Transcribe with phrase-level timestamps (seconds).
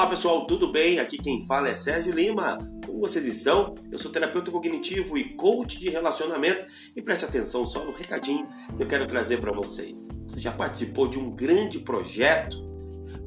[0.00, 0.98] Olá pessoal, tudo bem?
[0.98, 2.56] Aqui quem fala é Sérgio Lima.
[2.86, 3.74] Como vocês estão?
[3.92, 6.64] Eu sou terapeuta cognitivo e coach de relacionamento
[6.96, 10.08] e preste atenção só no recadinho que eu quero trazer para vocês.
[10.26, 12.56] Você já participou de um grande projeto?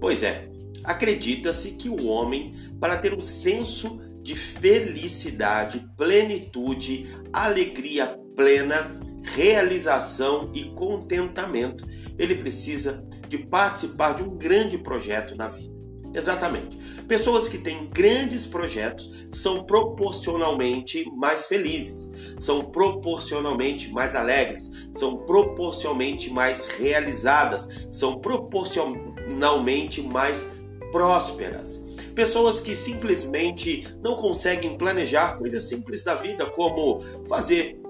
[0.01, 0.49] Pois é,
[0.83, 10.71] acredita-se que o homem, para ter um senso de felicidade, plenitude, alegria plena, realização e
[10.71, 11.85] contentamento,
[12.17, 15.82] ele precisa de participar de um grande projeto na vida.
[16.13, 16.77] Exatamente.
[17.07, 26.29] Pessoas que têm grandes projetos são proporcionalmente mais felizes, são proporcionalmente mais alegres, são proporcionalmente
[26.29, 30.49] mais realizadas, são proporcionalmente mais
[30.91, 31.81] prósperas.
[32.13, 37.81] Pessoas que simplesmente não conseguem planejar coisas simples da vida, como fazer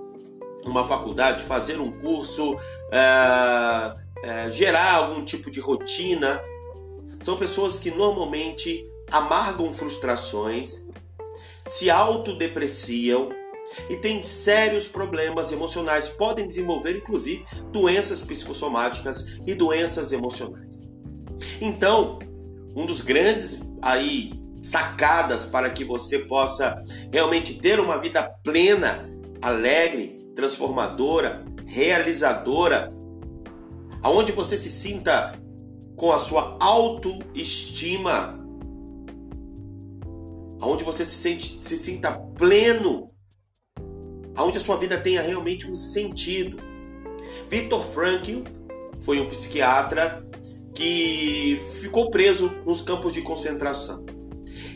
[0.66, 2.56] uma faculdade, fazer um curso,
[2.90, 3.94] é,
[4.24, 6.42] é, gerar algum tipo de rotina,
[7.24, 10.86] são pessoas que normalmente amargam frustrações,
[11.66, 13.30] se autodepreciam
[13.90, 20.90] e têm sérios problemas emocionais, podem desenvolver inclusive doenças psicossomáticas e doenças emocionais.
[21.62, 22.20] Então,
[22.76, 29.10] um dos grandes aí sacadas para que você possa realmente ter uma vida plena,
[29.42, 32.90] alegre, transformadora, realizadora,
[34.02, 35.42] aonde você se sinta
[35.96, 38.40] com a sua autoestima,
[40.60, 43.12] aonde você se, sente, se sinta pleno,
[44.36, 46.58] aonde a sua vida tenha realmente um sentido.
[47.48, 48.42] Victor Frankl
[49.02, 50.26] foi um psiquiatra
[50.74, 54.04] que ficou preso nos campos de concentração.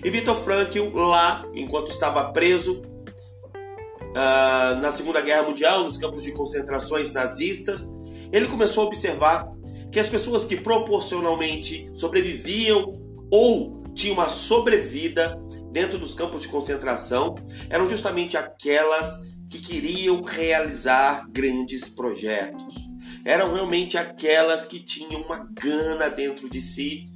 [0.03, 6.31] E Victor Frankl, lá, enquanto estava preso uh, na Segunda Guerra Mundial, nos campos de
[6.31, 7.91] concentrações nazistas,
[8.31, 9.51] ele começou a observar
[9.91, 12.93] que as pessoas que proporcionalmente sobreviviam
[13.31, 15.39] ou tinham uma sobrevida
[15.71, 17.35] dentro dos campos de concentração
[17.69, 22.75] eram justamente aquelas que queriam realizar grandes projetos.
[23.23, 27.09] Eram realmente aquelas que tinham uma gana dentro de si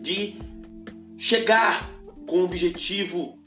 [0.00, 0.36] de
[1.16, 1.88] chegar
[2.26, 3.38] com um objetivo,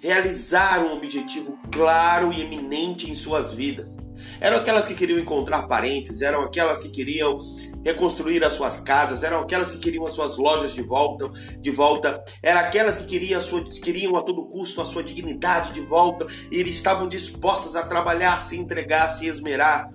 [0.00, 3.96] realizar um objetivo claro e eminente em suas vidas.
[4.40, 7.38] Eram aquelas que queriam encontrar parentes, eram aquelas que queriam
[7.84, 12.22] reconstruir as suas casas, eram aquelas que queriam as suas lojas de volta, de volta,
[12.42, 16.26] eram aquelas que queriam a, sua, queriam a todo custo a sua dignidade de volta
[16.50, 19.90] e estavam dispostas a trabalhar, se entregar, se esmerar,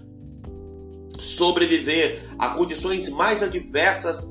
[1.20, 4.30] sobreviver a condições mais adversas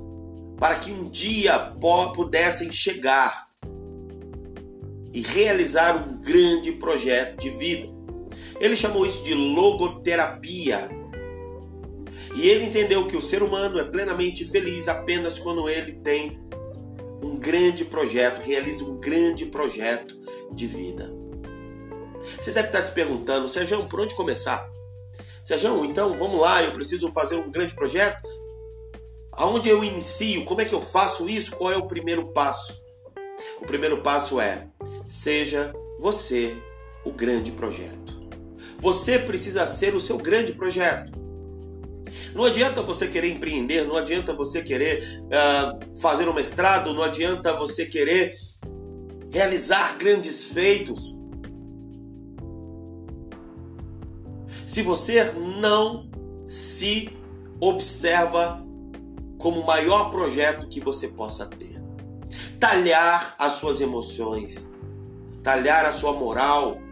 [0.59, 1.73] para que um dia
[2.15, 3.49] pudessem chegar
[5.13, 7.94] e realizar um grande projeto de vida.
[8.61, 10.89] Ele chamou isso de logoterapia.
[12.37, 16.41] E ele entendeu que o ser humano é plenamente feliz apenas quando ele tem
[17.23, 20.19] um grande projeto, realiza um grande projeto
[20.53, 21.13] de vida.
[22.41, 24.69] Você deve estar se perguntando, Sérgio, por onde começar?
[25.43, 28.29] Sérgio, então vamos lá, eu preciso fazer um grande projeto?
[29.33, 30.45] Aonde eu inicio?
[30.45, 31.53] Como é que eu faço isso?
[31.57, 32.75] Qual é o primeiro passo?
[33.61, 34.69] O primeiro passo é:
[35.07, 36.57] seja você
[37.05, 38.14] o grande projeto.
[38.85, 41.11] Você precisa ser o seu grande projeto.
[42.35, 47.55] Não adianta você querer empreender, não adianta você querer uh, fazer um mestrado, não adianta
[47.55, 48.37] você querer
[49.33, 51.17] realizar grandes feitos.
[54.67, 56.07] Se você não
[56.47, 57.09] se
[57.59, 58.63] observa
[59.39, 61.81] como o maior projeto que você possa ter,
[62.61, 64.69] talhar as suas emoções,
[65.43, 66.84] talhar a sua moral,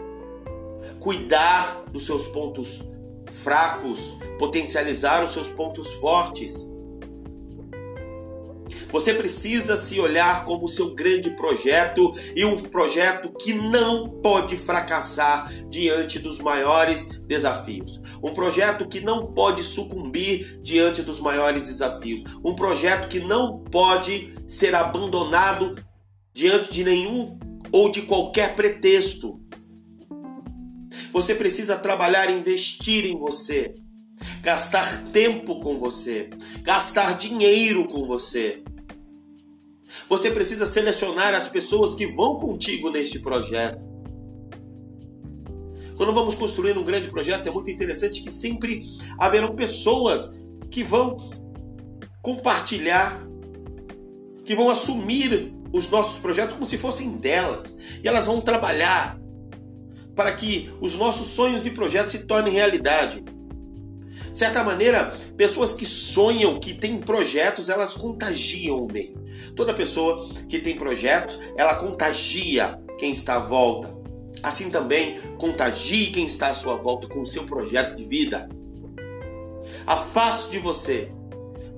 [0.98, 2.80] cuidar dos seus pontos
[3.26, 6.70] fracos, potencializar os seus pontos fortes.
[8.88, 15.50] Você precisa se olhar como seu grande projeto e um projeto que não pode fracassar
[15.68, 18.00] diante dos maiores desafios.
[18.22, 22.22] Um projeto que não pode sucumbir diante dos maiores desafios.
[22.44, 25.76] Um projeto que não pode ser abandonado
[26.34, 27.38] diante de nenhum
[27.70, 29.34] ou de qualquer pretexto.
[31.12, 33.74] Você precisa trabalhar, investir em você,
[34.40, 36.30] gastar tempo com você,
[36.62, 38.62] gastar dinheiro com você.
[40.08, 43.86] Você precisa selecionar as pessoas que vão contigo neste projeto.
[45.96, 48.82] Quando vamos construir um grande projeto, é muito interessante que sempre
[49.18, 50.30] haverão pessoas
[50.70, 51.30] que vão
[52.22, 53.22] compartilhar,
[54.46, 57.76] que vão assumir os nossos projetos como se fossem delas.
[58.02, 59.21] E elas vão trabalhar
[60.14, 63.24] para que os nossos sonhos e projetos se tornem realidade.
[64.32, 69.22] De certa maneira, pessoas que sonham, que têm projetos, elas contagiam o meio.
[69.54, 73.94] Toda pessoa que tem projetos, ela contagia quem está à volta.
[74.42, 78.48] Assim também, contagie quem está à sua volta com o seu projeto de vida.
[79.86, 81.12] Afaste de você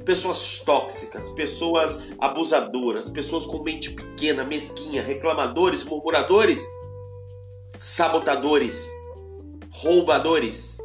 [0.04, 6.60] pessoas tóxicas, pessoas abusadoras, pessoas com mente pequena, mesquinha, reclamadores, murmuradores,
[7.78, 8.88] sabotadores,
[9.70, 10.78] roubadores.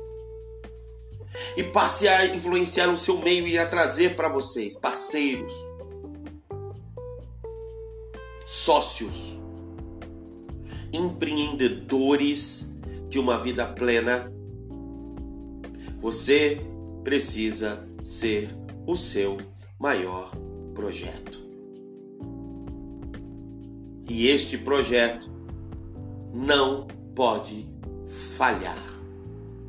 [1.55, 5.53] E passe a influenciar o seu meio e a trazer para vocês parceiros,
[8.47, 9.37] sócios,
[10.91, 12.73] empreendedores
[13.09, 14.31] de uma vida plena.
[15.99, 16.61] Você
[17.03, 18.49] precisa ser
[18.87, 19.37] o seu
[19.79, 20.31] maior
[20.73, 21.39] projeto.
[24.09, 25.38] E este projeto
[26.33, 27.67] não pode
[28.35, 28.83] falhar.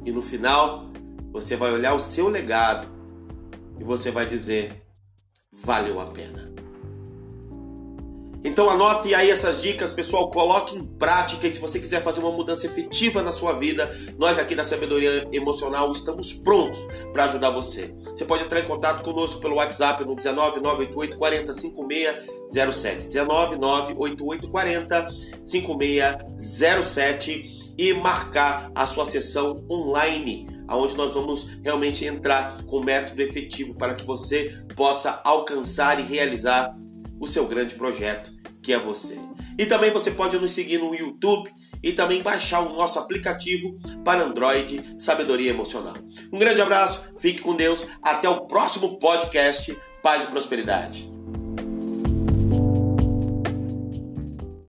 [0.04, 0.90] E no final,
[1.32, 2.88] você vai olhar o seu legado
[3.78, 4.84] e você vai dizer:
[5.52, 6.59] valeu a pena.
[8.42, 12.32] Então anote aí essas dicas, pessoal, coloque em prática e se você quiser fazer uma
[12.32, 16.78] mudança efetiva na sua vida, nós aqui da Sabedoria Emocional estamos prontos
[17.12, 17.94] para ajudar você.
[18.02, 23.08] Você pode entrar em contato conosco pelo WhatsApp no 19 988 40 5607.
[23.08, 25.08] 19 988 40
[25.44, 33.75] 5607 e marcar a sua sessão online, aonde nós vamos realmente entrar com método efetivo
[33.75, 36.75] para que você possa alcançar e realizar
[37.20, 38.32] o seu grande projeto,
[38.62, 39.19] que é você.
[39.58, 41.52] E também você pode nos seguir no YouTube
[41.82, 45.96] e também baixar o nosso aplicativo para Android Sabedoria Emocional.
[46.32, 51.09] Um grande abraço, fique com Deus, até o próximo podcast Paz e Prosperidade.